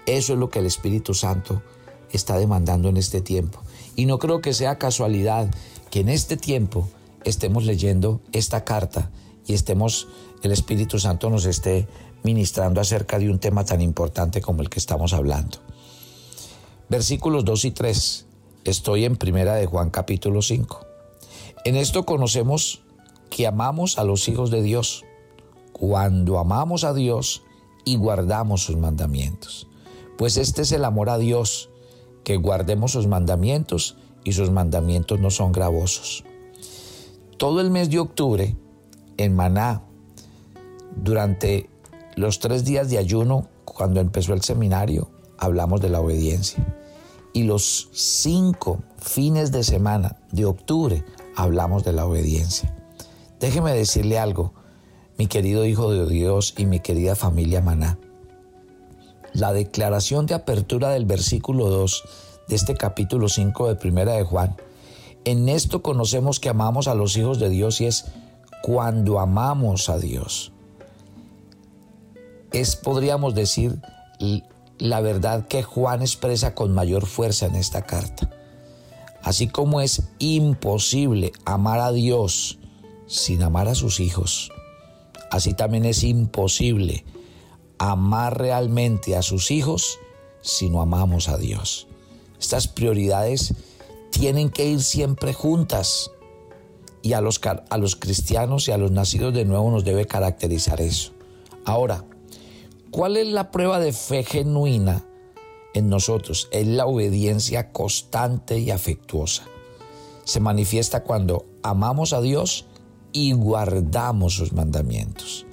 Eso 0.06 0.32
es 0.32 0.38
lo 0.38 0.50
que 0.50 0.58
el 0.58 0.66
Espíritu 0.66 1.14
Santo 1.14 1.62
está 2.10 2.38
demandando 2.38 2.88
en 2.88 2.96
este 2.96 3.20
tiempo. 3.20 3.60
Y 3.96 4.06
no 4.06 4.18
creo 4.18 4.40
que 4.40 4.54
sea 4.54 4.78
casualidad 4.78 5.50
que 5.90 6.00
en 6.00 6.08
este 6.08 6.36
tiempo 6.36 6.88
estemos 7.24 7.64
leyendo 7.64 8.20
esta 8.32 8.64
carta 8.64 9.10
y 9.46 9.54
estemos, 9.54 10.08
el 10.42 10.52
Espíritu 10.52 10.98
Santo 10.98 11.28
nos 11.30 11.44
esté 11.44 11.86
ministrando 12.22 12.80
acerca 12.80 13.18
de 13.18 13.30
un 13.30 13.38
tema 13.38 13.64
tan 13.64 13.80
importante 13.80 14.40
como 14.40 14.62
el 14.62 14.70
que 14.70 14.78
estamos 14.78 15.12
hablando. 15.12 15.58
Versículos 16.92 17.46
2 17.46 17.64
y 17.64 17.70
3. 17.70 18.26
Estoy 18.64 19.06
en 19.06 19.16
Primera 19.16 19.54
de 19.54 19.64
Juan 19.64 19.88
capítulo 19.88 20.42
5. 20.42 20.84
En 21.64 21.76
esto 21.76 22.04
conocemos 22.04 22.82
que 23.30 23.46
amamos 23.46 23.98
a 23.98 24.04
los 24.04 24.28
hijos 24.28 24.50
de 24.50 24.60
Dios 24.60 25.02
cuando 25.72 26.38
amamos 26.38 26.84
a 26.84 26.92
Dios 26.92 27.44
y 27.86 27.96
guardamos 27.96 28.64
sus 28.64 28.76
mandamientos. 28.76 29.68
Pues 30.18 30.36
este 30.36 30.60
es 30.60 30.72
el 30.72 30.84
amor 30.84 31.08
a 31.08 31.16
Dios, 31.16 31.70
que 32.24 32.36
guardemos 32.36 32.92
sus 32.92 33.06
mandamientos 33.06 33.96
y 34.22 34.32
sus 34.32 34.50
mandamientos 34.50 35.18
no 35.18 35.30
son 35.30 35.50
gravosos. 35.52 36.24
Todo 37.38 37.62
el 37.62 37.70
mes 37.70 37.88
de 37.88 38.00
octubre, 38.00 38.54
en 39.16 39.34
Maná, 39.34 39.80
durante 40.94 41.70
los 42.16 42.38
tres 42.38 42.66
días 42.66 42.90
de 42.90 42.98
ayuno, 42.98 43.48
cuando 43.64 43.98
empezó 43.98 44.34
el 44.34 44.42
seminario, 44.42 45.08
hablamos 45.38 45.80
de 45.80 45.88
la 45.88 45.98
obediencia 45.98 46.80
y 47.32 47.44
los 47.44 47.88
cinco 47.92 48.82
fines 48.98 49.52
de 49.52 49.64
semana 49.64 50.16
de 50.30 50.44
octubre 50.44 51.04
hablamos 51.36 51.84
de 51.84 51.92
la 51.92 52.06
obediencia. 52.06 52.74
Déjeme 53.40 53.72
decirle 53.72 54.18
algo, 54.18 54.52
mi 55.18 55.26
querido 55.26 55.64
Hijo 55.64 55.92
de 55.92 56.06
Dios 56.06 56.54
y 56.56 56.66
mi 56.66 56.80
querida 56.80 57.14
familia 57.14 57.60
Maná. 57.60 57.98
La 59.32 59.52
declaración 59.52 60.26
de 60.26 60.34
apertura 60.34 60.90
del 60.90 61.06
versículo 61.06 61.68
2 61.68 62.04
de 62.48 62.54
este 62.54 62.74
capítulo 62.74 63.28
5 63.28 63.68
de 63.68 63.76
Primera 63.76 64.12
de 64.12 64.24
Juan, 64.24 64.56
en 65.24 65.48
esto 65.48 65.82
conocemos 65.82 66.40
que 66.40 66.48
amamos 66.48 66.88
a 66.88 66.94
los 66.94 67.16
hijos 67.16 67.38
de 67.38 67.48
Dios 67.48 67.80
y 67.80 67.86
es 67.86 68.06
cuando 68.62 69.20
amamos 69.20 69.88
a 69.88 69.98
Dios. 69.98 70.52
Es, 72.52 72.76
podríamos 72.76 73.34
decir, 73.34 73.80
la 74.82 75.00
verdad 75.00 75.46
que 75.46 75.62
Juan 75.62 76.02
expresa 76.02 76.56
con 76.56 76.74
mayor 76.74 77.06
fuerza 77.06 77.46
en 77.46 77.54
esta 77.54 77.82
carta. 77.82 78.28
Así 79.22 79.46
como 79.46 79.80
es 79.80 80.02
imposible 80.18 81.30
amar 81.44 81.78
a 81.78 81.92
Dios 81.92 82.58
sin 83.06 83.44
amar 83.44 83.68
a 83.68 83.76
sus 83.76 84.00
hijos, 84.00 84.50
así 85.30 85.54
también 85.54 85.84
es 85.84 86.02
imposible 86.02 87.04
amar 87.78 88.36
realmente 88.40 89.14
a 89.14 89.22
sus 89.22 89.52
hijos 89.52 90.00
si 90.40 90.68
no 90.68 90.82
amamos 90.82 91.28
a 91.28 91.38
Dios. 91.38 91.86
Estas 92.40 92.66
prioridades 92.66 93.54
tienen 94.10 94.50
que 94.50 94.66
ir 94.66 94.82
siempre 94.82 95.32
juntas 95.32 96.10
y 97.02 97.12
a 97.12 97.20
los, 97.20 97.40
a 97.70 97.78
los 97.78 97.94
cristianos 97.94 98.66
y 98.66 98.72
a 98.72 98.78
los 98.78 98.90
nacidos 98.90 99.32
de 99.32 99.44
nuevo 99.44 99.70
nos 99.70 99.84
debe 99.84 100.06
caracterizar 100.06 100.80
eso. 100.80 101.12
Ahora, 101.64 102.04
¿Cuál 102.92 103.16
es 103.16 103.26
la 103.26 103.50
prueba 103.50 103.80
de 103.80 103.94
fe 103.94 104.22
genuina 104.22 105.02
en 105.72 105.88
nosotros? 105.88 106.50
Es 106.52 106.66
la 106.66 106.84
obediencia 106.84 107.72
constante 107.72 108.58
y 108.58 108.70
afectuosa. 108.70 109.44
Se 110.24 110.40
manifiesta 110.40 111.02
cuando 111.02 111.46
amamos 111.62 112.12
a 112.12 112.20
Dios 112.20 112.66
y 113.10 113.32
guardamos 113.32 114.34
sus 114.34 114.52
mandamientos. 114.52 115.46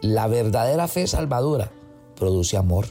La 0.00 0.26
verdadera 0.26 0.88
fe 0.88 1.06
salvadora 1.06 1.70
produce 2.16 2.56
amor, 2.56 2.86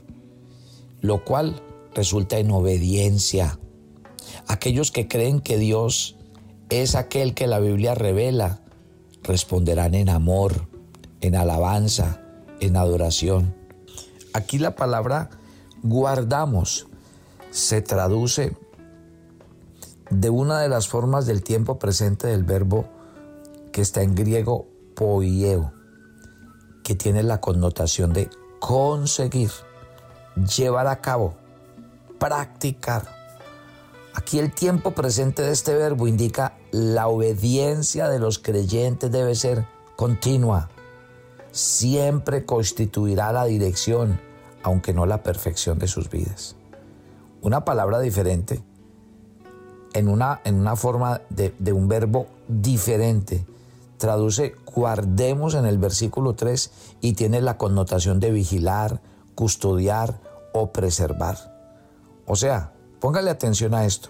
lo 1.02 1.26
cual 1.26 1.62
resulta 1.94 2.38
en 2.38 2.52
obediencia. 2.52 3.60
Aquellos 4.48 4.92
que 4.92 5.10
creen 5.10 5.42
que 5.42 5.58
Dios 5.58 6.16
es 6.70 6.96
aquel 6.96 7.34
que 7.34 7.48
la 7.48 7.60
Biblia 7.60 7.96
revela, 7.96 8.62
responderán 9.24 9.94
en 9.94 10.08
amor, 10.08 10.70
en 11.20 11.36
alabanza, 11.36 12.22
en 12.62 12.78
adoración. 12.78 13.63
Aquí 14.34 14.58
la 14.58 14.76
palabra 14.76 15.30
guardamos 15.84 16.88
se 17.52 17.82
traduce 17.82 18.58
de 20.10 20.30
una 20.30 20.60
de 20.60 20.70
las 20.70 20.88
formas 20.88 21.26
del 21.26 21.44
tiempo 21.44 21.78
presente 21.78 22.28
del 22.28 22.44
verbo 22.44 22.86
que 23.72 23.82
está 23.82 24.02
en 24.02 24.16
griego 24.16 24.68
poieo, 24.96 25.74
que 26.84 26.96
tiene 26.96 27.24
la 27.24 27.42
connotación 27.42 28.14
de 28.14 28.30
conseguir, 28.60 29.52
llevar 30.58 30.88
a 30.88 31.02
cabo, 31.02 31.36
practicar. 32.20 33.08
Aquí 34.16 34.40
el 34.40 34.54
tiempo 34.54 34.92
presente 34.92 35.42
de 35.42 35.52
este 35.52 35.76
verbo 35.76 36.08
indica 36.08 36.58
la 36.72 37.08
obediencia 37.08 38.10
de 38.10 38.20
los 38.20 38.40
creyentes 38.40 39.12
debe 39.12 39.36
ser 39.36 39.66
continua, 39.96 40.70
siempre 41.54 42.46
constituirá 42.46 43.32
la 43.32 43.46
dirección, 43.46 44.20
aunque 44.64 44.94
no 44.94 45.06
la 45.06 45.24
perfección 45.24 45.80
de 45.80 45.88
sus 45.88 46.10
vidas. 46.10 46.58
Una 47.42 47.64
palabra 47.64 48.02
diferente, 48.02 48.62
en 49.94 50.10
una, 50.10 50.42
en 50.44 50.56
una 50.56 50.76
forma 50.76 51.22
de, 51.30 51.54
de 51.60 51.72
un 51.72 51.88
verbo 51.88 52.28
diferente, 52.50 53.46
traduce 53.98 54.56
guardemos 54.74 55.54
en 55.54 55.66
el 55.66 55.78
versículo 55.78 56.34
3 56.34 56.72
y 57.02 57.14
tiene 57.14 57.42
la 57.42 57.58
connotación 57.58 58.20
de 58.20 58.32
vigilar, 58.32 59.02
custodiar 59.36 60.20
o 60.54 60.72
preservar. 60.72 61.38
O 62.26 62.36
sea, 62.36 62.74
póngale 63.00 63.30
atención 63.30 63.74
a 63.74 63.86
esto. 63.86 64.10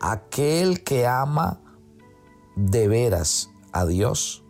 Aquel 0.00 0.82
que 0.82 1.06
ama 1.06 1.60
de 2.56 2.88
veras 2.88 3.50
a 3.72 3.86
Dios, 3.86 4.41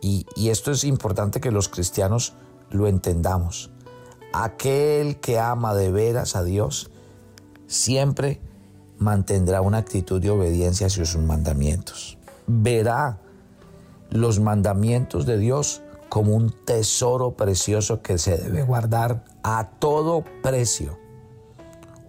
y, 0.00 0.26
esto 0.48 0.70
es 0.70 0.84
importante 0.84 1.40
que 1.40 1.50
los 1.50 1.68
cristianos 1.68 2.34
lo 2.70 2.86
entendamos. 2.86 3.70
Aquel 4.32 5.18
que 5.20 5.38
ama 5.38 5.74
de 5.74 5.90
veras 5.90 6.36
a 6.36 6.44
Dios 6.44 6.90
siempre 7.66 8.40
mantendrá 8.98 9.60
una 9.60 9.78
actitud 9.78 10.20
de 10.20 10.30
obediencia 10.30 10.86
hacia 10.86 11.04
sus 11.04 11.22
mandamientos. 11.22 12.18
Verá 12.46 13.20
los 14.10 14.40
mandamientos 14.40 15.26
de 15.26 15.38
Dios 15.38 15.82
como 16.08 16.34
un 16.34 16.50
tesoro 16.64 17.32
precioso 17.36 18.02
que 18.02 18.18
se 18.18 18.38
debe 18.38 18.62
guardar 18.62 19.24
a 19.42 19.70
todo 19.78 20.24
precio. 20.42 20.98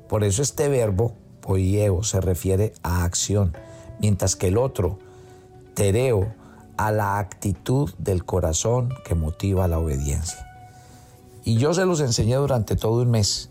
Por 0.07 0.23
eso 0.23 0.41
este 0.41 0.69
verbo, 0.69 1.13
poieo, 1.41 2.03
se 2.03 2.21
refiere 2.21 2.73
a 2.83 3.03
acción, 3.03 3.55
mientras 3.99 4.35
que 4.35 4.47
el 4.47 4.57
otro, 4.57 4.99
tereo, 5.73 6.33
a 6.79 6.93
la 6.93 7.19
actitud 7.19 7.93
del 7.97 8.23
corazón 8.23 8.93
que 9.03 9.13
motiva 9.13 9.67
la 9.67 9.79
obediencia. 9.79 10.47
Y 11.43 11.57
yo 11.57 11.73
se 11.73 11.85
los 11.85 11.99
enseñé 11.99 12.35
durante 12.35 12.77
todo 12.77 13.01
un 13.01 13.11
mes. 13.11 13.49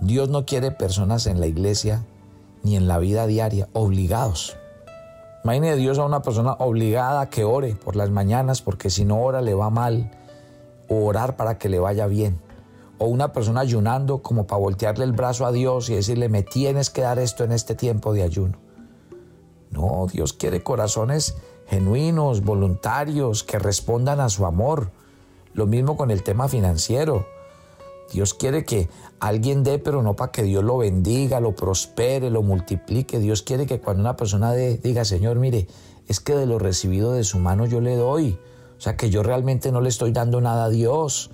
Dios 0.00 0.28
no 0.28 0.44
quiere 0.44 0.72
personas 0.72 1.28
en 1.28 1.38
la 1.38 1.46
iglesia 1.46 2.04
ni 2.64 2.74
en 2.74 2.88
la 2.88 2.98
vida 2.98 3.28
diaria 3.28 3.68
obligados. 3.74 4.56
Imagine 5.44 5.76
Dios 5.76 5.98
a 5.98 6.04
una 6.04 6.20
persona 6.20 6.54
obligada 6.54 7.20
a 7.20 7.30
que 7.30 7.44
ore 7.44 7.76
por 7.76 7.94
las 7.94 8.10
mañanas 8.10 8.60
porque 8.60 8.90
si 8.90 9.04
no 9.04 9.22
ora 9.22 9.40
le 9.40 9.54
va 9.54 9.70
mal, 9.70 10.10
o 10.88 11.04
orar 11.04 11.36
para 11.36 11.58
que 11.58 11.68
le 11.68 11.78
vaya 11.78 12.08
bien. 12.08 12.40
O 12.98 13.06
una 13.06 13.32
persona 13.32 13.60
ayunando 13.60 14.20
como 14.20 14.48
para 14.48 14.60
voltearle 14.60 15.04
el 15.04 15.12
brazo 15.12 15.46
a 15.46 15.52
Dios 15.52 15.88
y 15.90 15.94
decirle, 15.94 16.28
me 16.28 16.42
tienes 16.42 16.90
que 16.90 17.02
dar 17.02 17.20
esto 17.20 17.44
en 17.44 17.52
este 17.52 17.76
tiempo 17.76 18.12
de 18.14 18.24
ayuno. 18.24 18.58
No, 19.70 20.08
Dios 20.10 20.32
quiere 20.32 20.64
corazones 20.64 21.36
genuinos, 21.68 22.42
voluntarios, 22.42 23.44
que 23.44 23.58
respondan 23.58 24.20
a 24.20 24.28
su 24.28 24.46
amor. 24.46 24.90
Lo 25.52 25.66
mismo 25.66 25.96
con 25.96 26.10
el 26.10 26.22
tema 26.22 26.48
financiero. 26.48 27.26
Dios 28.12 28.32
quiere 28.32 28.64
que 28.64 28.88
alguien 29.20 29.62
dé, 29.62 29.78
pero 29.78 30.02
no 30.02 30.16
para 30.16 30.32
que 30.32 30.42
Dios 30.42 30.64
lo 30.64 30.78
bendiga, 30.78 31.40
lo 31.40 31.54
prospere, 31.54 32.30
lo 32.30 32.42
multiplique. 32.42 33.18
Dios 33.18 33.42
quiere 33.42 33.66
que 33.66 33.80
cuando 33.80 34.00
una 34.00 34.16
persona 34.16 34.52
dé, 34.52 34.78
diga, 34.78 35.04
Señor, 35.04 35.38
mire, 35.38 35.66
es 36.06 36.20
que 36.20 36.34
de 36.34 36.46
lo 36.46 36.58
recibido 36.58 37.12
de 37.12 37.24
su 37.24 37.38
mano 37.38 37.66
yo 37.66 37.80
le 37.80 37.96
doy. 37.96 38.38
O 38.78 38.80
sea, 38.80 38.96
que 38.96 39.10
yo 39.10 39.22
realmente 39.22 39.72
no 39.72 39.80
le 39.80 39.90
estoy 39.90 40.12
dando 40.12 40.40
nada 40.40 40.66
a 40.66 40.68
Dios, 40.70 41.30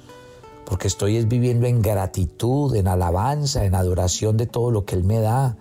porque 0.66 0.88
estoy 0.88 1.24
viviendo 1.26 1.66
en 1.66 1.80
gratitud, 1.80 2.74
en 2.74 2.88
alabanza, 2.88 3.66
en 3.66 3.74
adoración 3.74 4.36
de 4.36 4.46
todo 4.46 4.72
lo 4.72 4.84
que 4.84 4.96
Él 4.96 5.04
me 5.04 5.20
da. 5.20 5.56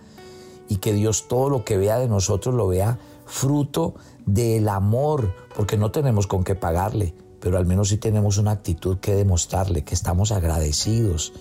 Y 0.68 0.78
que 0.78 0.94
Dios 0.94 1.28
todo 1.28 1.50
lo 1.50 1.64
que 1.64 1.78
vea 1.78 2.00
de 2.00 2.08
nosotros 2.08 2.56
lo 2.56 2.68
vea 2.68 2.98
fruto 3.34 3.96
del 4.28 4.70
amor, 4.70 5.34
porque 5.56 5.76
no 5.76 5.92
tenemos 5.92 6.28
con 6.28 6.44
qué 6.44 6.54
pagarle, 6.54 7.16
pero 7.40 7.58
al 7.58 7.66
menos 7.66 7.90
sí 7.90 7.98
tenemos 7.98 8.38
una 8.38 8.52
actitud 8.52 9.00
que 9.00 9.16
demostrarle, 9.16 9.84
que 9.84 9.96
estamos 9.96 10.32
agradecidos, 10.32 11.34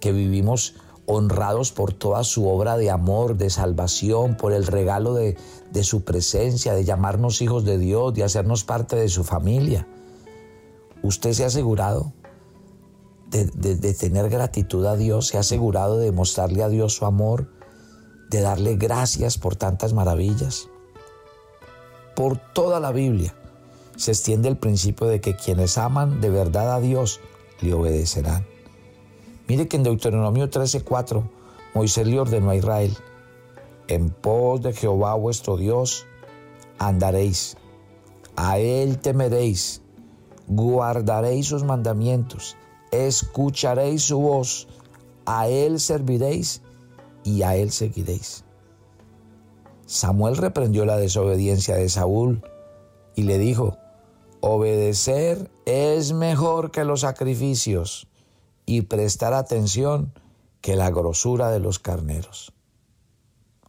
que 0.00 0.12
vivimos 0.12 0.74
honrados 1.06 1.72
por 1.72 1.94
toda 1.94 2.24
su 2.24 2.46
obra 2.46 2.76
de 2.76 2.90
amor, 2.90 3.38
de 3.38 3.48
salvación, 3.48 4.36
por 4.36 4.52
el 4.52 4.66
regalo 4.66 5.14
de, 5.14 5.34
su 5.82 6.04
presencia, 6.04 6.74
de 6.74 6.84
llamarnos 6.84 7.40
hijos 7.40 7.64
de 7.64 7.78
Dios, 7.78 8.12
de 8.12 8.22
hacernos 8.22 8.64
parte 8.64 8.96
de 8.96 9.08
su 9.08 9.24
familia. 9.24 9.88
Usted 11.02 11.32
se 11.32 11.44
ha 11.44 11.46
asegurado 11.46 12.12
de, 13.30 13.46
de 13.46 13.94
tener 13.94 14.28
gratitud 14.28 14.84
a 14.84 14.94
Dios, 14.94 15.28
se 15.28 15.38
ha 15.38 15.40
asegurado 15.40 15.96
de 15.96 16.12
mostrarle 16.12 16.62
a 16.62 16.68
Dios 16.68 16.96
su 16.96 17.06
amor, 17.06 17.50
de 18.28 18.42
darle 18.42 18.76
gracias 18.76 19.38
por 19.38 19.56
tantas 19.56 19.94
maravillas. 19.94 20.68
Por 22.20 22.36
toda 22.36 22.80
la 22.80 22.92
Biblia 22.92 23.34
se 23.96 24.10
extiende 24.10 24.50
el 24.50 24.58
principio 24.58 25.06
de 25.06 25.22
que 25.22 25.36
quienes 25.36 25.78
aman 25.78 26.20
de 26.20 26.28
verdad 26.28 26.74
a 26.74 26.78
Dios 26.78 27.18
le 27.62 27.72
obedecerán. 27.72 28.46
Mire 29.48 29.68
que 29.68 29.78
en 29.78 29.84
Deuteronomio 29.84 30.50
13:4 30.50 31.22
Moisés 31.72 32.06
le 32.06 32.20
ordenó 32.20 32.50
a 32.50 32.56
Israel, 32.56 32.94
en 33.88 34.10
pos 34.10 34.60
de 34.60 34.74
Jehová 34.74 35.14
vuestro 35.14 35.56
Dios 35.56 36.04
andaréis, 36.78 37.56
a 38.36 38.58
él 38.58 38.98
temeréis, 38.98 39.80
guardaréis 40.46 41.46
sus 41.46 41.64
mandamientos, 41.64 42.54
escucharéis 42.90 44.02
su 44.02 44.20
voz, 44.20 44.68
a 45.24 45.48
él 45.48 45.80
serviréis 45.80 46.60
y 47.24 47.44
a 47.44 47.56
él 47.56 47.70
seguiréis. 47.70 48.44
Samuel 49.90 50.36
reprendió 50.36 50.84
la 50.84 50.96
desobediencia 50.98 51.74
de 51.74 51.88
Saúl 51.88 52.44
y 53.16 53.24
le 53.24 53.38
dijo, 53.38 53.76
obedecer 54.38 55.50
es 55.66 56.12
mejor 56.12 56.70
que 56.70 56.84
los 56.84 57.00
sacrificios 57.00 58.06
y 58.66 58.82
prestar 58.82 59.34
atención 59.34 60.12
que 60.60 60.76
la 60.76 60.90
grosura 60.90 61.50
de 61.50 61.58
los 61.58 61.80
carneros. 61.80 62.52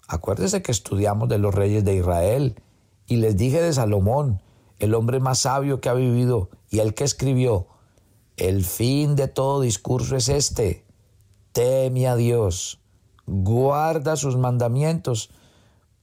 Acuérdese 0.07 0.61
que 0.61 0.71
estudiamos 0.71 1.27
de 1.27 1.39
los 1.39 1.55
reyes 1.55 1.83
de 1.83 1.95
Israel 1.95 2.61
y 3.07 3.15
les 3.15 3.35
dije 3.35 3.59
de 3.59 3.73
Salomón, 3.73 4.43
el 4.77 4.93
hombre 4.93 5.19
más 5.19 5.39
sabio 5.39 5.81
que 5.81 5.89
ha 5.89 5.95
vivido 5.95 6.51
y 6.69 6.81
el 6.81 6.93
que 6.93 7.03
escribió, 7.03 7.65
el 8.37 8.63
fin 8.63 9.15
de 9.15 9.27
todo 9.27 9.61
discurso 9.61 10.15
es 10.15 10.29
este, 10.29 10.85
teme 11.51 12.07
a 12.07 12.15
Dios, 12.15 12.79
guarda 13.25 14.15
sus 14.17 14.37
mandamientos, 14.37 15.31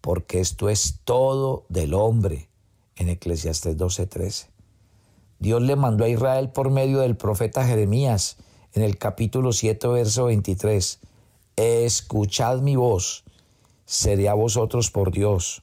porque 0.00 0.40
esto 0.40 0.68
es 0.68 1.00
todo 1.04 1.64
del 1.68 1.94
hombre, 1.94 2.48
en 2.96 3.08
Eclesiastés 3.08 3.76
12:13. 3.76 4.48
Dios 5.38 5.62
le 5.62 5.76
mandó 5.76 6.04
a 6.04 6.08
Israel 6.08 6.50
por 6.50 6.70
medio 6.70 7.00
del 7.00 7.16
profeta 7.16 7.66
Jeremías 7.66 8.38
en 8.72 8.82
el 8.82 8.98
capítulo 8.98 9.52
7, 9.52 9.86
verso 9.88 10.24
23. 10.24 11.00
Escuchad 11.56 12.60
mi 12.60 12.76
voz, 12.76 13.24
seré 13.84 14.28
a 14.28 14.34
vosotros 14.34 14.90
por 14.90 15.12
Dios. 15.12 15.62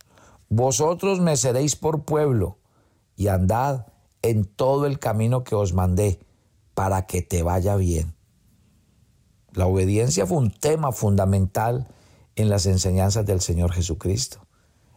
Vosotros 0.49 1.19
me 1.19 1.35
seréis 1.37 1.75
por 1.75 2.03
pueblo, 2.03 2.57
y 3.15 3.27
andad 3.27 3.87
en 4.21 4.45
todo 4.45 4.85
el 4.85 4.99
camino 4.99 5.43
que 5.43 5.55
os 5.55 5.73
mandé, 5.73 6.19
para 6.73 7.05
que 7.05 7.21
te 7.21 7.43
vaya 7.43 7.75
bien. 7.75 8.13
La 9.53 9.67
obediencia 9.67 10.25
fue 10.25 10.37
un 10.37 10.51
tema 10.51 10.91
fundamental 10.91 11.87
en 12.35 12.49
las 12.49 12.65
enseñanzas 12.65 13.25
del 13.25 13.41
Señor 13.41 13.71
Jesucristo. 13.71 14.45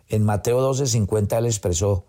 En 0.09 0.25
Mateo 0.25 0.61
12:50 0.61 1.39
él 1.39 1.47
expresó, 1.47 2.07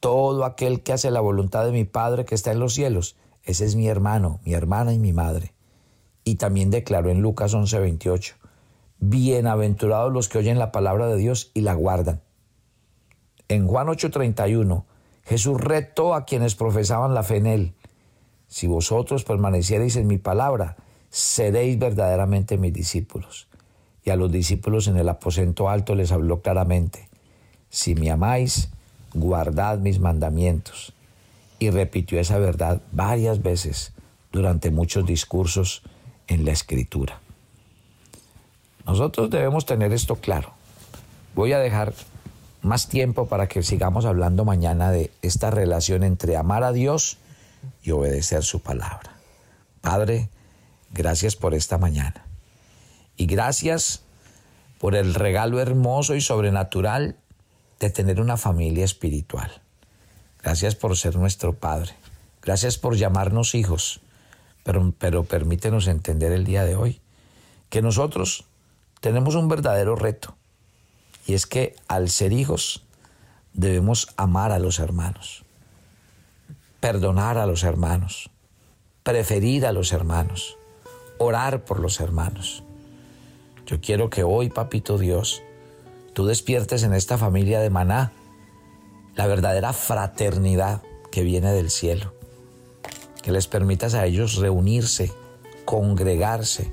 todo 0.00 0.44
aquel 0.44 0.82
que 0.82 0.92
hace 0.92 1.10
la 1.10 1.20
voluntad 1.20 1.64
de 1.64 1.72
mi 1.72 1.84
Padre 1.84 2.24
que 2.24 2.34
está 2.34 2.50
en 2.50 2.58
los 2.58 2.74
cielos, 2.74 3.16
ese 3.44 3.64
es 3.64 3.76
mi 3.76 3.88
hermano, 3.88 4.40
mi 4.44 4.54
hermana 4.54 4.92
y 4.92 4.98
mi 4.98 5.12
madre. 5.12 5.54
Y 6.24 6.36
también 6.36 6.70
declaró 6.70 7.10
en 7.10 7.22
Lucas 7.22 7.54
11:28, 7.54 8.34
bienaventurados 8.98 10.12
los 10.12 10.28
que 10.28 10.38
oyen 10.38 10.58
la 10.58 10.72
palabra 10.72 11.06
de 11.06 11.16
Dios 11.16 11.50
y 11.54 11.60
la 11.60 11.74
guardan. 11.74 12.20
En 13.48 13.68
Juan 13.68 13.88
8:31, 13.88 14.86
Jesús 15.22 15.60
retó 15.60 16.14
a 16.14 16.24
quienes 16.24 16.54
profesaban 16.54 17.14
la 17.14 17.22
fe 17.22 17.36
en 17.36 17.46
él. 17.46 17.74
Si 18.48 18.66
vosotros 18.66 19.24
permaneciereis 19.24 19.96
en 19.96 20.08
mi 20.08 20.18
palabra, 20.18 20.76
seréis 21.10 21.78
verdaderamente 21.78 22.58
mis 22.58 22.72
discípulos. 22.72 23.48
Y 24.04 24.10
a 24.10 24.16
los 24.16 24.32
discípulos 24.32 24.88
en 24.88 24.96
el 24.96 25.08
aposento 25.08 25.68
alto 25.68 25.94
les 25.94 26.12
habló 26.12 26.40
claramente, 26.40 27.08
si 27.70 27.94
me 27.94 28.10
amáis, 28.10 28.68
guardad 29.14 29.78
mis 29.78 29.98
mandamientos 29.98 30.92
y 31.58 31.70
repitió 31.70 32.18
esa 32.18 32.38
verdad 32.38 32.80
varias 32.90 33.42
veces 33.42 33.92
durante 34.32 34.70
muchos 34.70 35.06
discursos 35.06 35.82
en 36.26 36.44
la 36.44 36.52
escritura. 36.52 37.20
Nosotros 38.84 39.30
debemos 39.30 39.64
tener 39.64 39.92
esto 39.92 40.16
claro. 40.16 40.52
Voy 41.34 41.52
a 41.52 41.58
dejar 41.58 41.94
más 42.62 42.88
tiempo 42.88 43.26
para 43.26 43.48
que 43.48 43.62
sigamos 43.62 44.04
hablando 44.04 44.44
mañana 44.44 44.90
de 44.90 45.10
esta 45.22 45.50
relación 45.50 46.02
entre 46.02 46.36
amar 46.36 46.64
a 46.64 46.72
Dios 46.72 47.18
y 47.82 47.92
obedecer 47.92 48.42
su 48.42 48.60
palabra. 48.60 49.12
Padre, 49.80 50.28
gracias 50.92 51.36
por 51.36 51.54
esta 51.54 51.78
mañana. 51.78 52.24
Y 53.16 53.26
gracias 53.26 54.02
por 54.78 54.94
el 54.94 55.14
regalo 55.14 55.60
hermoso 55.60 56.14
y 56.14 56.20
sobrenatural 56.20 57.16
de 57.78 57.90
tener 57.90 58.20
una 58.20 58.36
familia 58.36 58.84
espiritual. 58.84 59.62
Gracias 60.42 60.74
por 60.74 60.96
ser 60.96 61.16
nuestro 61.16 61.52
Padre. 61.52 61.92
Gracias 62.42 62.78
por 62.78 62.96
llamarnos 62.96 63.54
hijos. 63.54 64.00
Pero, 64.64 64.92
pero 64.98 65.24
permítenos 65.24 65.86
entender 65.86 66.32
el 66.32 66.44
día 66.44 66.64
de 66.64 66.76
hoy 66.76 67.00
que 67.70 67.82
nosotros 67.82 68.44
tenemos 69.00 69.34
un 69.34 69.48
verdadero 69.48 69.96
reto. 69.96 70.36
Y 71.26 71.34
es 71.34 71.46
que 71.46 71.74
al 71.88 72.10
ser 72.10 72.32
hijos 72.32 72.84
debemos 73.52 74.08
amar 74.16 74.52
a 74.52 74.58
los 74.58 74.78
hermanos, 74.78 75.44
perdonar 76.80 77.38
a 77.38 77.46
los 77.46 77.64
hermanos, 77.64 78.30
preferir 79.02 79.66
a 79.66 79.72
los 79.72 79.92
hermanos, 79.92 80.56
orar 81.18 81.64
por 81.64 81.80
los 81.80 82.00
hermanos. 82.00 82.62
Yo 83.72 83.80
quiero 83.80 84.10
que 84.10 84.22
hoy, 84.22 84.50
Papito 84.50 84.98
Dios, 84.98 85.42
tú 86.12 86.26
despiertes 86.26 86.82
en 86.82 86.92
esta 86.92 87.16
familia 87.16 87.58
de 87.58 87.70
maná 87.70 88.12
la 89.14 89.26
verdadera 89.26 89.72
fraternidad 89.72 90.82
que 91.10 91.22
viene 91.22 91.54
del 91.54 91.70
cielo. 91.70 92.12
Que 93.22 93.32
les 93.32 93.48
permitas 93.48 93.94
a 93.94 94.04
ellos 94.04 94.36
reunirse, 94.36 95.10
congregarse, 95.64 96.70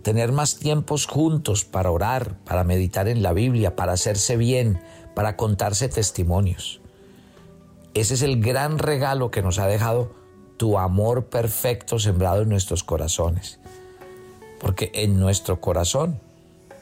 tener 0.00 0.32
más 0.32 0.56
tiempos 0.56 1.04
juntos 1.04 1.66
para 1.66 1.90
orar, 1.90 2.38
para 2.46 2.64
meditar 2.64 3.06
en 3.06 3.22
la 3.22 3.34
Biblia, 3.34 3.76
para 3.76 3.92
hacerse 3.92 4.38
bien, 4.38 4.80
para 5.14 5.36
contarse 5.36 5.90
testimonios. 5.90 6.80
Ese 7.92 8.14
es 8.14 8.22
el 8.22 8.40
gran 8.40 8.78
regalo 8.78 9.30
que 9.30 9.42
nos 9.42 9.58
ha 9.58 9.66
dejado 9.66 10.14
tu 10.56 10.78
amor 10.78 11.26
perfecto 11.26 11.98
sembrado 11.98 12.40
en 12.40 12.48
nuestros 12.48 12.82
corazones. 12.82 13.60
Porque 14.60 14.90
en 14.94 15.18
nuestro 15.18 15.60
corazón 15.60 16.20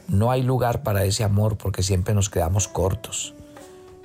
no 0.07 0.31
hay 0.31 0.43
lugar 0.43 0.83
para 0.83 1.05
ese 1.05 1.23
amor 1.23 1.57
porque 1.57 1.83
siempre 1.83 2.13
nos 2.13 2.29
quedamos 2.29 2.67
cortos 2.67 3.33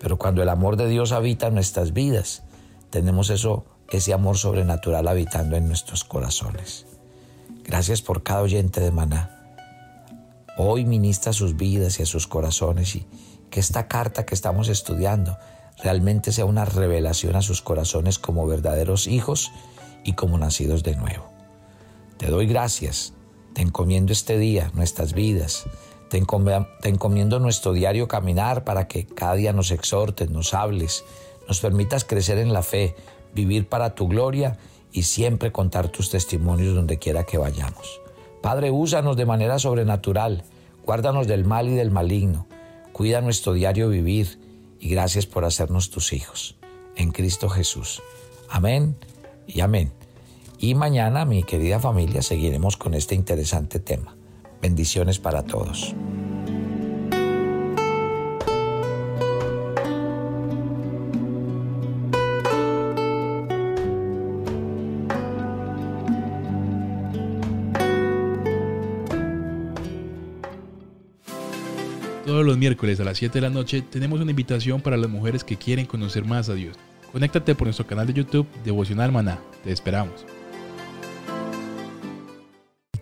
Pero 0.01 0.17
cuando 0.17 0.43
el 0.43 0.49
amor 0.49 0.77
de 0.77 0.89
Dios 0.89 1.13
habita 1.13 1.49
en 1.49 1.55
nuestras 1.55 1.93
vidas, 1.93 2.45
tenemos 2.91 3.31
eso, 3.31 3.65
ese 3.91 4.13
amor 4.13 4.37
sobrenatural 4.37 5.09
habitando 5.09 5.57
en 5.57 5.67
nuestros 5.67 6.05
corazones. 6.05 6.87
Gracias 7.65 8.01
por 8.01 8.23
cada 8.23 8.43
oyente 8.43 8.81
de 8.81 8.91
Maná. 8.93 9.35
Hoy 10.57 10.85
ministra 10.85 11.33
sus 11.33 11.57
vidas 11.57 12.01
y 12.01 12.05
a 12.05 12.07
sus 12.07 12.27
corazones 12.27 12.95
y 12.97 13.07
que 13.51 13.61
esta 13.61 13.89
carta 13.89 14.25
que 14.25 14.35
estamos 14.35 14.69
estudiando 14.69 15.37
realmente 15.83 16.33
sea 16.33 16.45
una 16.45 16.65
revelación 16.65 17.37
a 17.37 17.43
sus 17.43 17.63
corazones 17.63 18.19
como 18.19 18.47
verdaderos 18.47 19.07
hijos 19.07 19.53
y 20.05 20.15
como 20.15 20.39
nacidos 20.39 20.83
de 20.83 20.97
nuevo. 20.97 21.31
Te 22.17 22.27
doy 22.27 22.47
gracias, 22.47 23.13
te 23.59 23.63
encomiendo 23.63 24.13
este 24.13 24.39
día, 24.39 24.71
nuestras 24.75 25.15
vidas, 25.15 25.67
te, 26.11 26.19
encomiendo 26.19 27.41
nuestro 27.41 27.73
diario 27.73 28.07
caminar 28.07 28.63
para 28.63 28.87
que 28.87 29.05
cada 29.05 29.35
día 29.35 29.53
nos 29.53 29.73
exhortes, 29.73 30.31
nos 30.31 30.55
hables, 30.55 31.05
nos 31.49 31.59
permitas 31.59 32.05
crecer 32.05 32.39
en 32.39 32.53
la 32.53 32.63
fe, 32.63 32.95
vivir 33.35 33.69
para 33.69 33.97
tu 33.97 34.07
gloria 34.07 34.59
y 34.93 35.03
siempre 35.03 35.51
contar 35.51 35.89
tus 35.89 36.09
testimonios 36.09 36.77
donde 36.77 37.01
quiera 37.01 37.25
que 37.25 37.37
vayamos. 37.37 38.01
Padre, 38.43 38.71
úsanos 38.71 39.17
de 39.17 39.27
manera 39.27 39.59
sobrenatural, 39.59 40.45
guárdanos 40.87 41.27
del 41.27 41.45
mal 41.45 41.69
y 41.69 41.75
del 41.75 41.91
maligno, 41.91 42.47
cuida 42.93 43.21
nuestro 43.23 43.55
diario 43.55 43.89
vivir 43.89 44.39
y 44.79 44.89
gracias 44.89 45.27
por 45.27 45.45
hacernos 45.45 45.91
tus 45.91 46.13
hijos. 46.13 46.55
En 46.95 47.11
Cristo 47.11 47.49
Jesús. 47.49 48.05
Amén 48.49 48.95
y 49.49 49.63
amén. 49.63 49.91
Y 50.61 50.75
mañana, 50.75 51.25
mi 51.25 51.45
querida 51.45 51.79
familia, 51.79 52.21
seguiremos 52.21 52.77
con 52.77 52.95
este 52.95 53.15
interesante 53.15 53.79
tema. 53.79 54.17
Bendiciones 54.61 55.21
para 55.21 55.45
todos. 55.45 55.95
Todos 72.27 72.45
los 72.45 72.59
miércoles 72.59 72.99
a 72.99 73.05
las 73.05 73.17
7 73.17 73.35
de 73.35 73.41
la 73.41 73.51
noche 73.51 73.83
tenemos 73.83 74.21
una 74.21 74.33
invitación 74.33 74.81
para 74.81 74.97
las 74.97 75.09
mujeres 75.09 75.45
que 75.45 75.57
quieren 75.57 75.87
conocer 75.87 76.25
más 76.25 76.49
a 76.49 76.55
Dios. 76.55 76.77
Conéctate 77.13 77.55
por 77.55 77.69
nuestro 77.69 77.87
canal 77.87 78.09
de 78.09 78.13
YouTube 78.13 78.47
Devocional 78.65 79.13
Maná. 79.13 79.39
Te 79.63 79.73
esperamos. 79.73 80.27